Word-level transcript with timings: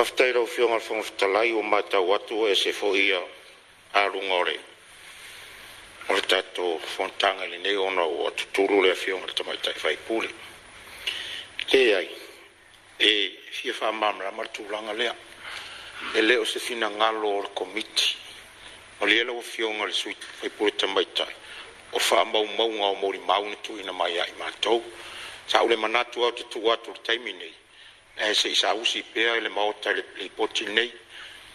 Kaftaira 0.00 0.40
ufio 0.40 0.64
ngal 0.68 0.80
fong 0.80 1.02
ftalai 1.08 1.52
o 1.52 1.60
mata 1.72 1.98
watu 2.10 2.36
e 2.48 2.54
se 2.62 2.70
fo 2.78 2.88
ia 3.04 3.20
arungore. 4.00 4.56
Ngore 6.08 6.22
tato 6.32 6.66
fontanga 6.94 7.44
li 7.50 7.58
nei 7.64 7.76
ona 7.88 8.00
o 8.00 8.26
atuturu 8.30 8.76
le 8.84 8.90
afio 8.96 9.14
ngal 9.18 9.32
tamaitai 9.38 9.74
fai 9.84 9.96
puli. 10.06 10.30
Te 11.68 11.80
e 11.90 11.94
ai, 12.00 12.10
e 12.96 13.10
fia 13.56 13.74
faa 13.80 13.92
mamra 14.02 14.28
martu 14.38 14.60
langa 14.72 14.92
lea, 15.00 15.14
e 16.14 16.20
leo 16.28 16.44
se 16.52 16.58
fina 16.66 16.86
ngalo 16.96 17.28
or 17.38 17.46
komiti, 17.58 18.08
o 19.00 19.04
le 19.08 19.14
ela 19.22 19.32
ufio 19.42 19.68
ngal 19.76 19.92
sui 20.00 20.16
fai 20.40 20.48
puli 20.56 20.72
tamaitai, 20.80 21.34
o 21.92 21.98
faa 22.08 22.24
mau 22.32 22.46
mau 22.58 22.70
ngau 22.78 22.94
mori 23.02 23.18
mauni 23.30 23.56
tu 23.64 23.72
ina 23.82 23.92
mai 23.92 24.14
ai 24.24 24.32
matou, 24.42 24.78
sa 25.50 25.58
ule 25.66 25.76
manatu 25.76 26.16
au 26.24 26.32
te 26.32 26.44
tu 26.52 26.58
watu 26.68 26.90
taimi 27.06 27.32
nei, 27.40 27.54
e 28.16 28.34
se 28.34 28.48
isa 28.48 28.74
usi 28.74 29.02
pea 29.02 29.36
ele 29.36 29.48
maota 29.48 29.90
ele 29.90 30.04
poti 30.36 30.64
nei 30.66 30.92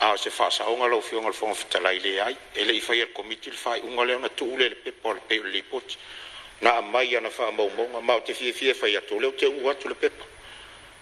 a 0.00 0.16
se 0.16 0.30
fasa 0.30 0.66
onga 0.68 0.86
lo 0.86 1.00
fionga 1.00 1.28
lo 1.28 1.32
fonga 1.34 1.54
fitala 1.54 1.92
ile 1.92 2.20
ai 2.20 2.36
ele 2.54 2.72
i 2.74 2.80
fai 2.80 3.00
el 3.00 3.12
komiti 3.12 3.50
le 3.50 3.56
fai 3.56 3.80
unga 3.80 4.04
leo 4.04 4.18
na 4.18 4.28
tu 4.28 4.44
ule 4.52 4.66
ele 4.66 4.74
pepo 4.76 5.10
al 5.10 5.20
peo 5.26 5.42
le 5.44 5.62
poti 5.62 5.96
na 6.60 6.76
amai 6.76 7.16
ana 7.16 7.30
faa 7.30 7.50
maumonga 7.50 8.00
mao 8.00 8.20
te 8.22 8.34
fie 8.34 8.52
fie 8.52 8.74
fai 8.74 8.96
ato 8.96 9.18
leo 9.18 9.32
te 9.32 9.46
u 9.46 9.68
atu 9.70 9.88
le 9.88 9.94
pepo 9.94 10.24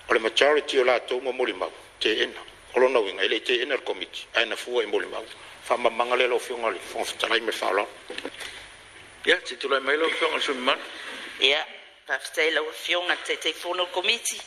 o 0.09 0.12
le 0.12 0.19
majority 0.19 0.78
o 0.78 0.84
la 0.84 0.95
ato 0.95 1.17
umo 1.17 1.33
moli 1.33 1.53
mau 1.53 1.72
te 1.98 2.22
ena 2.22 2.42
olo 2.75 2.89
na 2.89 2.98
winga 2.98 3.22
ele 3.22 3.41
te 3.41 3.62
ena 3.62 3.75
al 3.75 3.83
komiti 3.83 4.27
aina 4.34 4.56
fua 4.56 4.83
e 4.83 4.87
moli 4.87 5.06
mau 5.06 5.25
faa 5.62 5.77
mamanga 5.77 6.17
leo 6.17 6.28
lo 6.28 6.39
fionga 6.39 6.69
le 6.70 6.78
fonga 6.78 7.05
fitala 7.06 7.37
ime 7.37 7.53
faa 7.53 7.72
lao 7.72 7.89
ya 9.25 9.37
te 9.42 9.56
tulai 9.56 9.81
mai 9.81 9.97
lo 9.97 10.09
fionga 10.11 10.41
sumi 10.41 10.61
man 10.61 10.78
ya 11.41 11.67
pa 12.06 12.19
fitai 12.19 12.50
lo 12.53 12.65
fionga 12.72 13.17
te 13.17 13.37
te 13.39 13.53
fono 13.53 13.87
komiti 13.89 14.41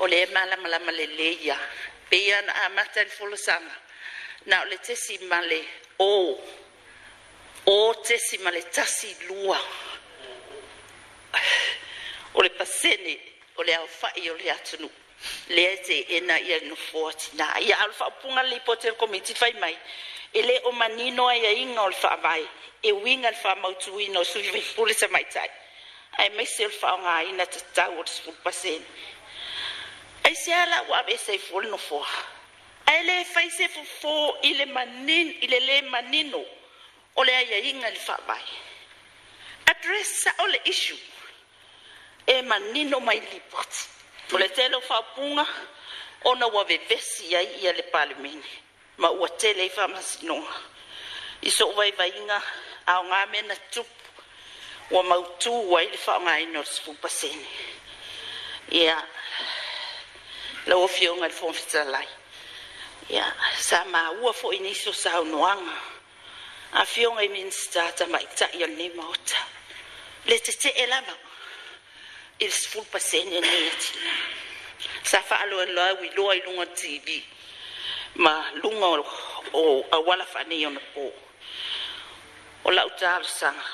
o 0.00 0.06
le 0.06 0.26
malamalama 0.28 0.92
leleia 0.92 1.56
peia 2.10 2.38
ana 2.38 2.54
amata 2.64 3.00
i 3.00 3.04
le 3.04 3.10
folosaga 3.10 3.74
na 4.46 4.62
o 4.62 4.64
le 4.64 4.78
tesi 4.78 5.18
ma 5.28 5.40
le 5.40 5.60
ō 6.00 6.36
ō 7.66 7.76
tesi 8.04 8.38
ma 8.38 8.50
le 8.50 8.62
tasi 8.70 9.14
lua 9.28 9.58
o 12.34 12.40
le 12.42 12.48
pasene 12.50 13.14
o 13.56 13.62
le 13.62 13.74
aofaʻi 13.76 14.30
o 14.32 14.36
le 14.40 14.50
atunuu 14.52 14.90
lea 15.48 15.70
e 15.74 15.76
teena 15.84 16.40
ia 16.40 16.58
le 16.58 16.66
nofoa 16.72 17.12
tinā 17.12 17.60
ia 17.60 17.78
ao 17.78 17.86
le 17.88 17.92
faaupuga 17.92 18.42
le 18.42 18.58
komiti 18.96 19.34
fai 19.34 19.52
mai 19.60 19.76
e 20.32 20.40
lē 20.42 20.60
o 20.64 20.72
manino 20.72 21.28
aiaiga 21.28 21.80
o 21.82 21.88
le 21.88 21.94
faavae 22.02 22.48
e 22.82 22.92
uiga 22.92 23.30
le 23.30 23.36
faamautuina 23.36 24.18
o 24.20 24.24
suifeipule 24.24 24.94
tamaitaʻi 24.94 25.50
ae 26.18 26.28
maise 26.30 26.64
o 26.64 26.68
le 26.68 26.78
faaaogāina 26.82 27.46
tatau 27.46 27.98
o 28.00 28.02
le 28.02 28.08
sefulu 28.08 28.36
pasene 28.42 28.86
siala 30.44 30.82
ua 30.88 30.98
ave 30.98 31.18
saifua 31.26 31.62
lenofoa 31.62 32.08
ae 32.90 33.02
lē 33.06 33.16
fofō 33.32 34.12
i 34.48 34.54
le 34.58 34.66
manino 34.66 35.34
i 35.40 35.46
le 35.52 35.58
lē 35.68 35.78
manino 35.92 36.40
o 37.16 37.24
le 37.28 37.32
aiaiga 37.36 37.88
i 37.88 37.92
le 37.96 38.00
faavae 38.00 38.48
adresa 39.72 40.34
o 40.38 40.46
le 40.46 40.60
isu 40.64 40.98
e 42.34 42.40
manino 42.42 43.00
mai 43.00 43.20
lipoti 43.32 43.84
o 44.34 44.38
le 44.38 44.48
tele 44.48 44.76
o 44.76 44.80
faapuga 44.80 45.46
ona 46.24 46.46
ua 46.48 46.64
vevesi 46.64 47.36
ai 47.36 47.48
ia 47.62 47.72
le 47.72 47.82
palemene 47.92 48.48
ma 48.98 49.08
ua 49.10 49.28
tele 49.28 49.62
ai 49.66 49.70
faamasinoga 49.70 50.54
i 51.42 51.50
so 51.58 51.66
vaivaiga 51.78 52.42
aogā 52.92 53.20
me 53.32 53.40
na 53.48 53.56
tupu 53.56 54.24
ua 54.94 55.02
mautū 55.10 55.54
ai 55.78 55.86
le 55.92 55.98
faaogāina 56.06 56.58
o 56.60 56.64
le 56.66 56.70
sefupasene 56.76 57.48
ia 58.70 58.82
yeah. 58.84 59.04
lauafioga 60.70 61.26
i 61.26 61.28
le 61.28 61.34
fomafetalai 61.34 62.06
e 62.06 63.12
e 63.12 63.14
e 63.14 63.14
ia 63.14 63.34
sa 63.60 63.84
maua 63.84 64.30
foʻi 64.32 64.58
neisio 64.60 64.92
saunoaga 64.92 65.74
afioga 66.82 67.22
i 67.22 67.28
minisita 67.36 67.82
tamaʻitaʻi 67.98 68.56
o 68.62 68.66
lenei 68.70 68.90
maota 68.98 69.38
le 70.28 70.36
tetee 70.46 70.86
lava 70.92 71.14
s 72.38 72.66
f 72.70 72.74
pece 72.92 73.18
onei 73.38 73.64
atina 73.72 74.12
sa 75.10 75.18
faaloloau 75.28 75.98
iloa 76.08 76.32
i 76.38 76.42
luga 76.46 76.66
tv 76.78 77.08
ma 78.24 78.32
luga 78.62 78.86
o 79.52 79.82
auala 79.96 80.24
faanei 80.32 80.66
ona 80.70 80.82
pō 80.94 81.04
o 82.64 82.68
laʻu 82.76 82.90
talosaga 83.00 83.64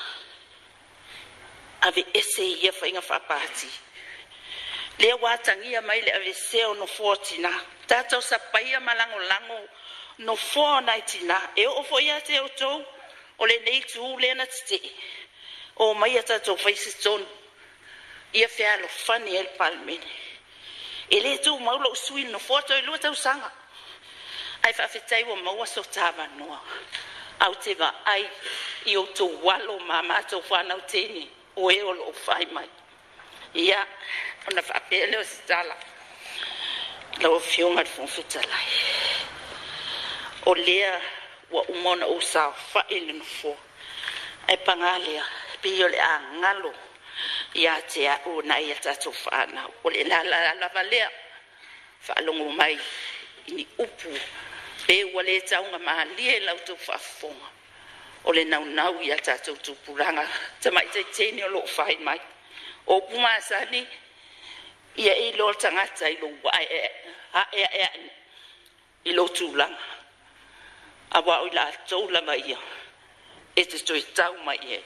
ave 1.85 2.01
ese 2.19 2.43
ia 2.63 2.71
faiga 2.79 3.01
fa 3.09 3.15
apāti 3.19 3.69
lea 4.97 5.15
ua 5.15 5.37
tagia 5.37 5.81
mai 5.81 6.01
le 6.01 6.11
avese 6.11 6.65
o 6.65 6.73
nofoa 6.73 7.17
tina 7.17 7.53
tatou 7.87 8.21
sa 8.21 8.37
paia 8.39 8.79
ma 8.79 8.93
lagolago 8.93 9.59
nofoa 10.19 10.77
ona 10.77 10.95
e 10.97 11.01
tina 11.01 11.39
e 11.61 11.65
oo 11.67 11.83
foʻi 11.89 12.03
iā 12.09 12.21
te 12.27 12.39
outou 12.41 12.81
o 13.37 13.45
lenei 13.45 13.81
tu 13.91 14.17
lea 14.19 14.33
na 14.35 14.45
tetee 14.45 14.91
o 15.75 15.93
mai 15.93 16.17
a 16.17 16.23
tatou 16.23 16.57
faisetonu 16.57 17.27
ia 18.33 18.47
fealofani 18.47 19.31
e 19.31 19.33
e 19.33 19.37
ai 19.37 19.43
le 19.43 19.49
palemene 19.59 20.11
e 21.09 21.19
lē 21.19 21.37
tumau 21.43 21.77
lou 21.77 21.95
suini 21.95 22.31
nofoa 22.31 22.61
toe 22.61 22.81
lua 22.81 22.97
tausaga 22.99 23.51
ae 24.65 24.73
faafetai 24.73 25.23
ua 25.23 25.35
maua 25.35 25.67
so 25.67 25.83
tavanoa 25.83 26.59
au 27.39 27.55
te 27.55 27.73
vaai 27.73 28.27
i 28.85 28.97
outou 28.97 29.39
walo 29.45 29.79
mama 29.79 30.03
matou 30.15 30.41
fana 30.41 30.75
tene 30.89 31.27
o 31.55 31.71
e 31.71 31.81
o 31.83 31.91
lo 31.93 32.11
fai 32.25 32.45
mai 32.45 32.69
ia 33.53 33.85
ona 34.49 34.61
faapele 34.61 35.17
o 35.17 35.23
se 35.23 35.41
tala 35.47 35.75
lau 37.21 37.39
fiuga 37.39 37.83
le 37.83 37.89
fofitalai 37.89 38.65
o 40.45 40.55
lea 40.55 41.01
ua 41.51 41.61
uma 41.63 41.89
ona 41.89 42.05
ou 42.05 42.19
saofaʻi 42.19 42.99
le 43.07 43.13
nofoa 43.13 43.57
e 44.47 44.55
pagā 44.65 44.99
lea 45.05 45.23
pi 45.61 45.83
o 45.83 45.87
le 45.87 45.99
agalo 46.01 46.73
iā 47.55 47.73
te 47.87 48.07
aʻu 48.07 48.41
na 48.45 48.57
ia 48.59 48.75
tatou 48.75 49.13
faanau 49.13 49.71
o 49.83 49.89
le 49.89 50.03
lalalava 50.03 50.83
lea 50.83 51.09
faalogo 51.99 52.51
mai 52.51 52.73
i 53.47 53.51
ni 53.55 53.67
upu 53.77 54.09
pe 54.87 55.03
ua 55.13 55.23
lē 55.23 55.41
tauga 55.49 55.77
malie 55.79 56.35
i 56.37 56.39
lautou 56.39 56.77
faafofoga 56.77 57.47
o 58.23 58.31
le 58.33 58.43
naunau 58.45 58.99
iā 59.07 59.17
tatou 59.19 59.55
tupulaga 59.55 60.27
tamaʻi 60.63 60.87
taitene 60.93 61.43
o 61.43 61.49
loo 61.49 61.67
fai 61.67 61.95
mai 61.97 62.19
o 62.85 62.99
puma 63.01 63.39
sani 63.41 63.85
ia 64.95 65.07
ya 65.07 65.13
i 65.13 65.31
lo 65.33 65.53
tanga 65.53 65.85
tai 65.99 66.15
lo 66.21 66.27
ai 66.51 66.65
e 66.65 66.89
a 67.33 67.45
e 67.51 67.63
e 67.83 67.89
i 69.03 69.11
lo 69.13 69.27
tu 69.29 69.55
lang 69.55 69.75
a 71.15 71.19
wa 71.25 71.35
o 71.45 71.47
la 71.57 71.71
tau 71.89 72.07
la 72.09 72.21
mai 72.21 72.37
ia 72.39 72.49
ya, 72.53 72.59
e 73.55 73.63
te 73.69 74.01
tau 74.15 74.33
mai 74.45 74.57
e 74.57 74.69
ya, 74.73 74.79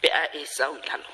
pe 0.00 0.08
a 0.08 0.24
e 0.32 0.42
sau 0.46 0.74
lalo 0.86 1.04